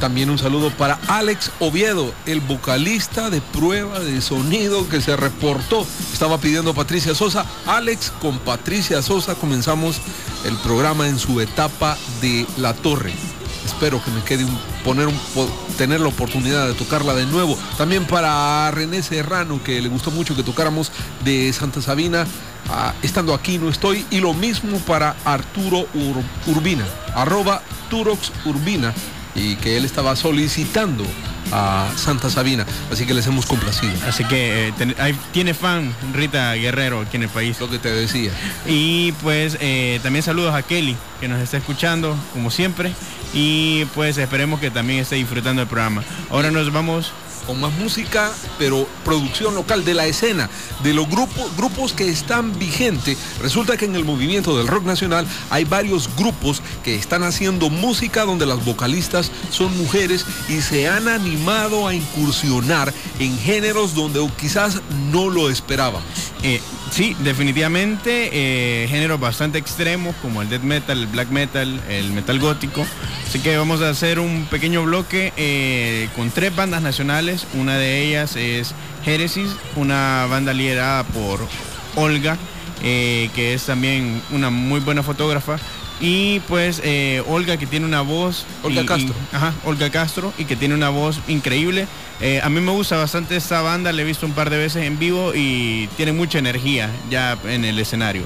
También 0.00 0.30
un 0.30 0.38
saludo 0.38 0.70
para 0.70 0.98
Alex 1.08 1.50
Oviedo, 1.58 2.14
el 2.24 2.40
vocalista 2.40 3.30
de 3.30 3.40
prueba 3.40 3.98
de 3.98 4.20
sonido 4.20 4.88
que 4.88 5.00
se 5.00 5.16
reportó. 5.16 5.84
Estaba 6.12 6.38
pidiendo 6.38 6.72
Patricia 6.72 7.16
Sosa. 7.16 7.44
Alex 7.66 8.12
con 8.22 8.38
Patricia 8.38 9.02
Sosa 9.02 9.34
comenzamos 9.34 9.96
el 10.44 10.54
programa 10.58 11.08
en 11.08 11.18
su 11.18 11.40
etapa 11.40 11.98
de 12.20 12.46
La 12.58 12.74
Torre. 12.74 13.12
Espero 13.66 14.02
que 14.02 14.10
me 14.12 14.22
quede 14.22 14.44
un, 14.44 14.58
poner 14.84 15.08
tener 15.76 16.00
la 16.00 16.08
oportunidad 16.08 16.68
de 16.68 16.74
tocarla 16.74 17.14
de 17.14 17.26
nuevo. 17.26 17.58
También 17.76 18.06
para 18.06 18.70
René 18.70 19.02
Serrano, 19.02 19.60
que 19.64 19.80
le 19.82 19.88
gustó 19.88 20.12
mucho 20.12 20.36
que 20.36 20.44
tocáramos 20.44 20.92
de 21.24 21.52
Santa 21.52 21.82
Sabina. 21.82 22.24
ah, 22.70 22.94
estando 23.02 23.34
aquí 23.34 23.58
no 23.58 23.68
estoy. 23.68 24.06
Y 24.10 24.20
lo 24.20 24.32
mismo 24.32 24.78
para 24.78 25.16
Arturo 25.24 25.86
Ur- 25.94 26.24
Urbina, 26.54 26.86
arroba 27.14 27.62
Turox 27.90 28.30
Urbina, 28.44 28.94
y 29.38 29.56
que 29.56 29.76
él 29.76 29.84
estaba 29.84 30.16
solicitando 30.16 31.04
a 31.52 31.90
Santa 31.96 32.28
Sabina. 32.28 32.66
Así 32.92 33.06
que 33.06 33.14
les 33.14 33.26
hemos 33.26 33.46
complacido. 33.46 33.92
Así 34.06 34.24
que 34.24 34.68
eh, 34.68 34.72
ten- 34.76 34.94
hay- 34.98 35.16
tiene 35.32 35.54
fan 35.54 35.94
Rita 36.12 36.52
Guerrero 36.54 37.00
aquí 37.00 37.16
en 37.16 37.22
el 37.22 37.28
país. 37.30 37.58
Lo 37.60 37.70
que 37.70 37.78
te 37.78 37.90
decía. 37.90 38.30
Y 38.66 39.12
pues 39.22 39.56
eh, 39.60 39.98
también 40.02 40.22
saludos 40.22 40.54
a 40.54 40.62
Kelly, 40.62 40.96
que 41.20 41.28
nos 41.28 41.40
está 41.40 41.56
escuchando, 41.56 42.14
como 42.34 42.50
siempre. 42.50 42.92
Y 43.32 43.84
pues 43.94 44.18
esperemos 44.18 44.60
que 44.60 44.70
también 44.70 45.00
esté 45.00 45.16
disfrutando 45.16 45.62
el 45.62 45.68
programa. 45.68 46.02
Ahora 46.30 46.50
nos 46.50 46.70
vamos 46.72 47.12
con 47.48 47.58
más 47.60 47.72
música, 47.72 48.30
pero 48.58 48.86
producción 49.06 49.54
local 49.54 49.82
de 49.82 49.94
la 49.94 50.06
escena, 50.06 50.50
de 50.84 50.92
los 50.92 51.08
grupos, 51.08 51.56
grupos 51.56 51.94
que 51.94 52.06
están 52.08 52.56
vigentes. 52.58 53.16
Resulta 53.40 53.78
que 53.78 53.86
en 53.86 53.96
el 53.96 54.04
movimiento 54.04 54.56
del 54.58 54.68
rock 54.68 54.84
nacional 54.84 55.26
hay 55.48 55.64
varios 55.64 56.14
grupos 56.14 56.60
que 56.84 56.94
están 56.94 57.22
haciendo 57.22 57.70
música 57.70 58.26
donde 58.26 58.44
las 58.44 58.62
vocalistas 58.66 59.32
son 59.50 59.76
mujeres 59.78 60.26
y 60.50 60.60
se 60.60 60.88
han 60.88 61.08
animado 61.08 61.88
a 61.88 61.94
incursionar 61.94 62.92
en 63.18 63.38
géneros 63.38 63.94
donde 63.94 64.28
quizás 64.38 64.82
no 65.10 65.30
lo 65.30 65.48
esperábamos. 65.48 66.02
Eh, 66.42 66.60
sí, 66.90 67.16
definitivamente 67.20 68.30
eh, 68.32 68.86
géneros 68.88 69.18
bastante 69.18 69.56
extremos 69.56 70.14
como 70.16 70.42
el 70.42 70.50
death 70.50 70.62
metal, 70.62 70.98
el 70.98 71.06
black 71.06 71.30
metal, 71.30 71.80
el 71.88 72.12
metal 72.12 72.38
gótico. 72.38 72.84
Así 73.26 73.40
que 73.40 73.56
vamos 73.56 73.82
a 73.82 73.90
hacer 73.90 74.20
un 74.20 74.46
pequeño 74.46 74.84
bloque 74.84 75.32
eh, 75.36 76.08
con 76.16 76.30
tres 76.30 76.54
bandas 76.54 76.82
nacionales. 76.82 77.37
Una 77.54 77.76
de 77.78 78.02
ellas 78.04 78.36
es 78.36 78.74
Génesis, 79.04 79.50
una 79.76 80.26
banda 80.28 80.52
liderada 80.52 81.04
por 81.04 81.40
Olga, 81.96 82.36
eh, 82.82 83.30
que 83.34 83.54
es 83.54 83.64
también 83.64 84.22
una 84.30 84.50
muy 84.50 84.80
buena 84.80 85.02
fotógrafa. 85.02 85.58
Y 86.00 86.38
pues 86.46 86.80
eh, 86.84 87.24
Olga 87.26 87.56
que 87.56 87.66
tiene 87.66 87.84
una 87.84 88.02
voz... 88.02 88.46
Olga 88.62 88.82
y- 88.82 88.84
y- 88.84 88.86
Castro. 88.86 89.14
Ajá, 89.32 89.52
Olga 89.64 89.90
Castro 89.90 90.32
y 90.38 90.44
que 90.44 90.54
tiene 90.54 90.74
una 90.76 90.90
voz 90.90 91.18
increíble. 91.26 91.88
Eh, 92.20 92.40
a 92.42 92.48
mí 92.48 92.60
me 92.60 92.70
gusta 92.70 92.96
bastante 92.96 93.34
esta 93.36 93.62
banda, 93.62 93.90
la 93.92 94.02
he 94.02 94.04
visto 94.04 94.24
un 94.24 94.32
par 94.32 94.48
de 94.48 94.58
veces 94.58 94.84
en 94.84 94.98
vivo 95.00 95.32
y 95.34 95.88
tiene 95.96 96.12
mucha 96.12 96.38
energía 96.38 96.88
ya 97.10 97.36
en 97.46 97.64
el 97.64 97.78
escenario. 97.80 98.22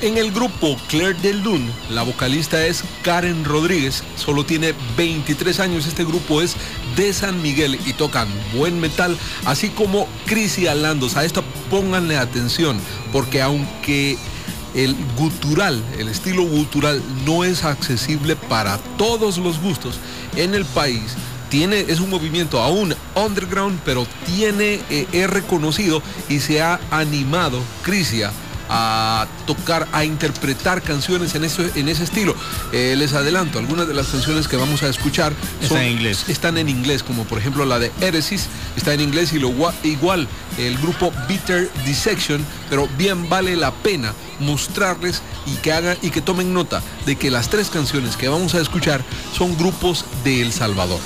En 0.00 0.16
el 0.16 0.30
grupo 0.30 0.76
Claire 0.86 1.18
de 1.20 1.34
Lune, 1.34 1.72
la 1.90 2.04
vocalista 2.04 2.64
es 2.64 2.84
Karen 3.02 3.44
Rodríguez, 3.44 4.04
solo 4.14 4.46
tiene 4.46 4.72
23 4.96 5.58
años, 5.58 5.86
este 5.88 6.04
grupo 6.04 6.40
es 6.40 6.54
de 6.94 7.12
San 7.12 7.42
Miguel 7.42 7.80
y 7.84 7.94
tocan 7.94 8.28
buen 8.54 8.78
metal, 8.78 9.18
así 9.44 9.70
como 9.70 10.06
Crisi 10.26 10.68
Alandos. 10.68 11.16
A 11.16 11.24
esto 11.24 11.42
pónganle 11.68 12.16
atención, 12.16 12.78
porque 13.10 13.42
aunque 13.42 14.16
el 14.76 14.94
gutural, 15.16 15.82
el 15.98 16.06
estilo 16.06 16.44
gutural 16.44 17.02
no 17.26 17.42
es 17.42 17.64
accesible 17.64 18.36
para 18.36 18.78
todos 18.98 19.36
los 19.38 19.60
gustos 19.60 19.98
en 20.36 20.54
el 20.54 20.64
país, 20.64 21.16
tiene, 21.50 21.80
es 21.80 21.98
un 21.98 22.10
movimiento 22.10 22.62
aún 22.62 22.94
underground, 23.16 23.80
pero 23.84 24.06
tiene, 24.26 24.78
eh, 24.90 25.08
es 25.10 25.28
reconocido 25.28 26.04
y 26.28 26.38
se 26.38 26.62
ha 26.62 26.78
animado 26.92 27.60
Crisia 27.82 28.30
a 28.68 29.26
tocar, 29.46 29.88
a 29.92 30.04
interpretar 30.04 30.82
canciones 30.82 31.34
en, 31.34 31.44
eso, 31.44 31.62
en 31.74 31.88
ese 31.88 32.04
estilo. 32.04 32.34
Eh, 32.72 32.94
les 32.96 33.12
adelanto, 33.14 33.58
algunas 33.58 33.88
de 33.88 33.94
las 33.94 34.08
canciones 34.08 34.48
que 34.48 34.56
vamos 34.56 34.82
a 34.82 34.88
escuchar 34.88 35.32
Están 35.62 35.78
en 35.82 35.92
inglés. 35.92 36.24
están 36.28 36.58
en 36.58 36.68
inglés, 36.68 37.02
como 37.02 37.24
por 37.24 37.38
ejemplo 37.38 37.64
la 37.64 37.78
de 37.78 37.90
Heresis, 38.00 38.46
está 38.76 38.92
en 38.94 39.00
inglés 39.00 39.32
y 39.32 39.38
lo 39.38 39.50
gua- 39.50 39.74
igual 39.82 40.28
el 40.58 40.76
grupo 40.78 41.12
Bitter 41.28 41.70
Dissection, 41.84 42.44
pero 42.68 42.88
bien 42.98 43.28
vale 43.28 43.56
la 43.56 43.70
pena 43.72 44.12
mostrarles 44.40 45.22
y 45.46 45.52
que 45.56 45.72
hagan 45.72 45.96
y 46.02 46.10
que 46.10 46.20
tomen 46.20 46.52
nota 46.52 46.82
de 47.06 47.16
que 47.16 47.30
las 47.30 47.48
tres 47.48 47.70
canciones 47.70 48.16
que 48.16 48.28
vamos 48.28 48.54
a 48.54 48.60
escuchar 48.60 49.02
son 49.36 49.56
grupos 49.56 50.04
de 50.24 50.42
El 50.42 50.52
Salvador. 50.52 51.00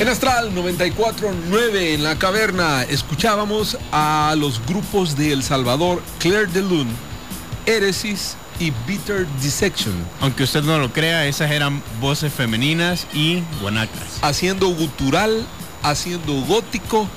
En 0.00 0.06
Astral 0.06 0.54
94.9 0.54 1.94
en 1.94 2.04
la 2.04 2.16
caverna 2.16 2.84
escuchábamos 2.84 3.76
a 3.90 4.36
los 4.38 4.64
grupos 4.64 5.16
de 5.16 5.32
El 5.32 5.42
Salvador, 5.42 6.00
Claire 6.20 6.46
de 6.46 6.62
Lune, 6.62 6.90
Heresis 7.66 8.36
y 8.60 8.72
Bitter 8.86 9.26
Dissection, 9.42 9.92
Aunque 10.20 10.44
usted 10.44 10.62
no 10.62 10.78
lo 10.78 10.92
crea, 10.92 11.26
esas 11.26 11.50
eran 11.50 11.82
voces 12.00 12.32
femeninas 12.32 13.08
y 13.12 13.42
guanacas. 13.60 14.20
haciendo 14.22 14.68
gutural, 14.68 15.44
haciendo 15.82 16.32
gótico 16.42 17.08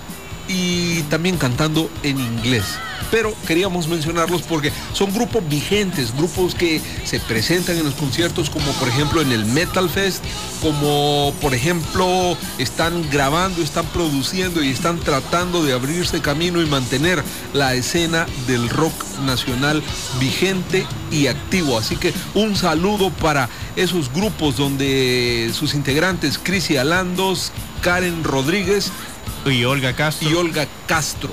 y 0.48 1.02
también 1.04 1.38
cantando 1.38 1.90
en 2.04 2.20
inglés. 2.20 2.64
Pero 3.10 3.34
queríamos 3.46 3.88
mencionarlos 3.88 4.42
porque 4.44 4.72
son 4.94 5.14
grupos 5.14 5.48
vigentes, 5.50 6.16
grupos 6.16 6.56
que 6.56 6.82
se 7.04 7.20
presentan 7.20 7.78
en 7.78 7.84
los 7.84 7.96
conciertos 7.96 8.50
como 8.50 8.72
por 8.74 8.88
ejemplo 8.88 9.22
en 9.22 9.32
el 9.32 9.46
Metal 9.46 9.90
Fest, 9.90 10.24
como 10.62 11.34
por 11.42 11.54
ejemplo 11.54 12.38
están 12.58 13.10
grabando, 13.10 13.62
están 13.62 13.86
produciendo 13.88 14.64
y 14.64 14.70
están 14.70 15.00
tratando 15.00 15.64
de 15.64 15.74
abrirse 15.74 16.22
camino 16.22 16.62
y 16.62 16.68
mantener 16.68 17.22
la 17.54 17.74
escena 17.74 18.28
del 18.48 18.70
rock 18.70 18.94
nacional 19.26 19.84
vigente 20.20 20.86
y 21.12 21.28
activo. 21.28 21.78
Así 21.78 21.98
que 21.98 22.14
un 22.34 22.56
saludo 22.56 23.10
para 23.10 23.50
esos 23.76 24.12
grupos 24.14 24.58
donde 24.58 25.52
sus 25.54 25.74
integrantes, 25.74 26.38
Crisi 26.38 26.78
Alandos, 26.78 27.52
Karen 27.82 28.24
Rodríguez, 28.24 28.92
Y 29.46 29.64
Olga 29.64 29.94
Castro. 29.94 30.30
y 30.30 30.34
Olga 30.34 30.68
Castro 30.88 31.32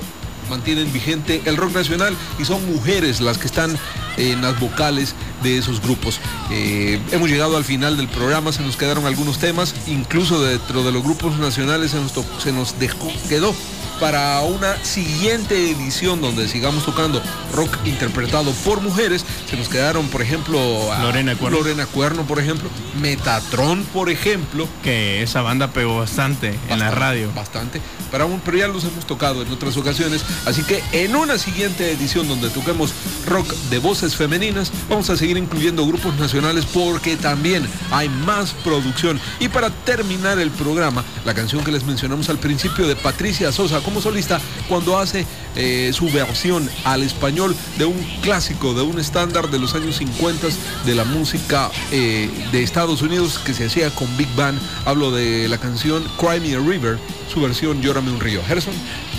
mantienen 0.49 0.93
vigente 0.93 1.43
el 1.45 1.57
rock 1.57 1.75
nacional 1.75 2.17
y 2.39 2.45
son 2.45 2.65
mujeres 2.67 3.21
las 3.21 3.39
que 3.39 3.47
están 3.47 3.79
en 4.17 4.43
las 4.43 4.59
vocales 4.59 5.15
de 5.43 5.59
esos 5.59 5.81
grupos. 5.81 6.21
Eh, 6.51 7.01
hemos 7.13 7.29
llegado 7.29 7.57
al 7.57 7.65
final 7.65 7.97
del 7.97 8.09
programa, 8.09 8.53
se 8.53 8.63
nos 8.63 8.77
quedaron 8.77 9.07
algunos 9.07 9.39
temas, 9.39 9.75
incluso 9.87 10.43
dentro 10.43 10.83
de 10.83 10.93
los 10.93 11.03
grupos 11.03 11.39
nacionales 11.39 11.93
se 11.93 12.01
nos, 12.01 12.13
se 12.43 12.53
nos 12.53 12.79
dejó, 12.79 13.13
quedó 13.29 13.55
para 14.01 14.41
una 14.43 14.77
siguiente 14.85 15.71
edición 15.71 16.21
donde 16.21 16.49
sigamos 16.49 16.85
tocando 16.85 17.23
rock 17.55 17.77
interpretado 17.85 18.53
por 18.65 18.81
mujeres. 18.81 19.25
Se 19.51 19.57
nos 19.57 19.69
quedaron, 19.69 20.07
por 20.09 20.23
ejemplo, 20.23 20.93
a 20.93 21.03
Lorena 21.03 21.35
Cuerno. 21.37 21.59
Lorena 21.59 21.87
Cuerno, 21.87 22.23
por 22.27 22.39
ejemplo, 22.39 22.69
Metatron, 23.01 23.83
por 23.93 24.11
ejemplo, 24.11 24.69
Que 24.83 25.23
esa 25.23 25.43
banda 25.43 25.69
pegó 25.73 25.99
bastante, 25.99 26.59
en 26.69 26.79
la 26.79 26.91
radio. 26.91 27.31
Bastante. 27.35 27.81
Pero, 28.11 28.25
aún- 28.25 28.41
pero 28.45 28.57
ya 28.57 28.69
los 28.69 28.85
hemos 28.85 29.07
tocado 29.07 29.43
en 29.43 29.51
otras 29.53 29.77
ocasiones. 29.77 30.23
Así 30.47 30.63
que 30.63 30.83
en 30.93 31.15
una 31.17 31.37
siguiente 31.39 31.91
edición 31.93 32.27
donde 32.29 32.49
toquemos 32.51 32.93
rock 33.27 33.53
de 33.71 33.79
voces 33.79 34.17
femeninas, 34.17 34.73
vamos 34.89 35.11
a 35.11 35.17
seguir 35.17 35.37
incluyendo 35.37 35.87
grupos 35.87 36.17
nacionales 36.17 36.65
porque 36.67 37.17
también 37.17 37.67
hay 37.91 38.09
más 38.09 38.53
producción. 38.65 39.21
Y 39.41 39.49
para 39.49 39.71
terminar 39.71 40.39
el 40.39 40.51
programa, 40.51 41.05
la 41.25 41.35
canción 41.35 41.63
que 41.65 41.73
les 41.73 41.85
mencionamos 41.85 42.29
al 42.29 42.39
principio 42.39 42.87
de 42.87 42.97
Patricia 42.97 43.53
Sosa 43.53 43.81
como 43.89 44.03
solista, 44.03 44.39
cuando 44.69 44.99
hace 44.99 45.25
eh, 45.57 45.91
su 45.95 46.11
versión 46.11 46.69
al 46.85 47.03
español 47.03 47.57
de 47.79 47.87
un 47.87 47.97
clásico, 48.21 48.75
de 48.75 48.83
un 48.83 48.99
estándar 48.99 49.49
de 49.49 49.59
los 49.59 49.75
años 49.75 49.97
50 49.97 50.47
de 50.85 50.95
la 50.95 51.05
música 51.05 51.71
eh, 51.91 52.29
de 52.53 52.63
Estados 52.63 53.01
Unidos 53.01 53.39
que 53.39 53.55
se 53.55 53.65
hacía 53.65 53.89
con 53.91 54.15
Big 54.19 54.29
Band. 54.37 54.61
Hablo 54.85 55.11
de 55.11 55.49
la 55.49 55.57
canción 55.57 56.05
Cry 56.19 56.39
Me 56.41 56.55
a 56.55 56.59
River, 56.59 56.99
su 57.33 57.41
versión 57.41 57.81
Llórame 57.81 58.11
un 58.11 58.21
río. 58.21 58.43
Gerson, 58.47 58.75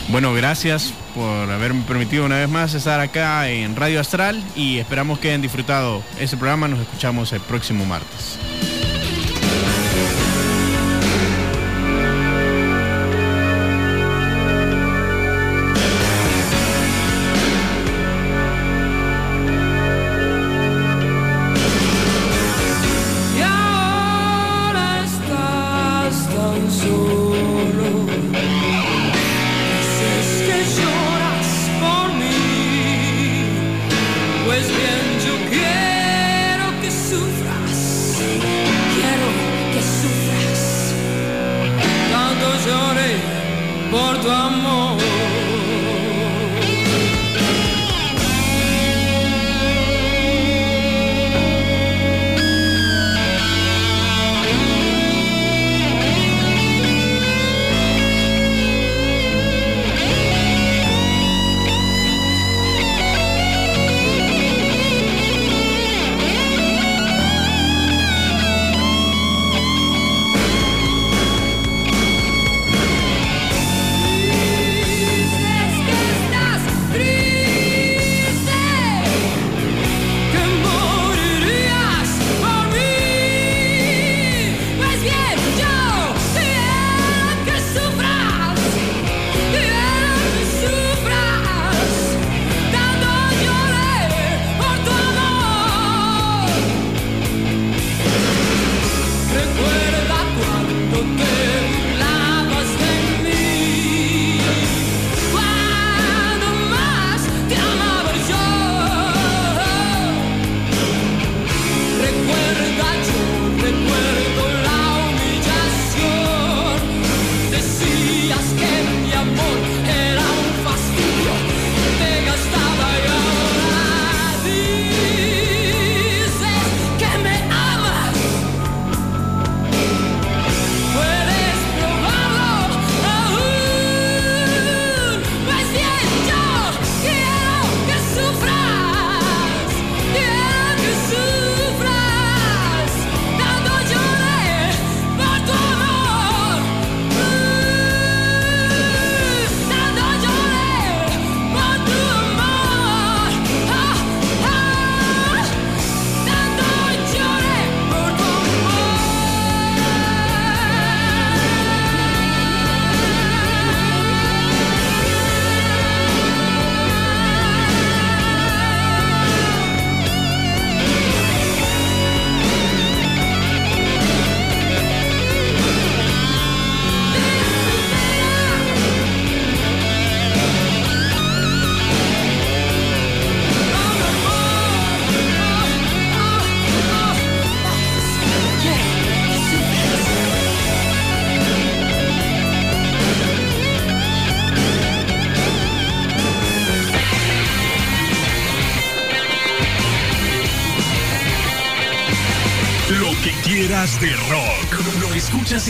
Bueno, 0.09 0.36
gracias 0.36 0.93
por 1.15 1.49
haberme 1.49 1.82
permitido 1.88 2.26
una 2.26 2.38
vez 2.38 2.49
más 2.49 2.76
estar 2.76 2.99
acá 2.99 3.49
en 3.49 3.76
Radio 3.76 3.99
Astral 3.99 4.43
y 4.55 4.78
esperamos 4.78 5.17
que 5.17 5.30
hayan 5.30 5.41
disfrutado 5.41 6.03
este 6.20 6.38
programa. 6.38 6.67
Nos 6.67 6.80
escuchamos 6.80 7.34
el 7.34 7.41
próximo 7.41 7.86
martes. 7.86 8.38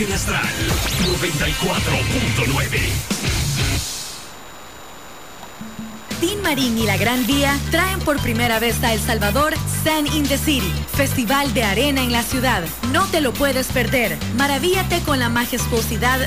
en 0.00 0.12
Astral 0.12 0.48
94.9. 1.20 3.10
Tin 6.20 6.42
Marín 6.42 6.76
y 6.78 6.84
la 6.84 6.96
Gran 6.98 7.26
Vía 7.26 7.58
traen 7.70 7.98
por 8.00 8.20
primera 8.20 8.58
vez 8.58 8.82
a 8.82 8.92
El 8.92 9.00
Salvador 9.00 9.54
Sand 9.84 10.14
in 10.14 10.28
the 10.28 10.36
City, 10.36 10.70
festival 10.94 11.54
de 11.54 11.64
arena 11.64 12.02
en 12.02 12.12
la 12.12 12.22
ciudad. 12.22 12.62
No 12.92 13.06
te 13.06 13.22
lo 13.22 13.32
puedes 13.32 13.68
perder. 13.68 14.18
Maravíllate 14.36 15.00
con 15.00 15.18
la 15.18 15.30
majestuosidad 15.30 16.20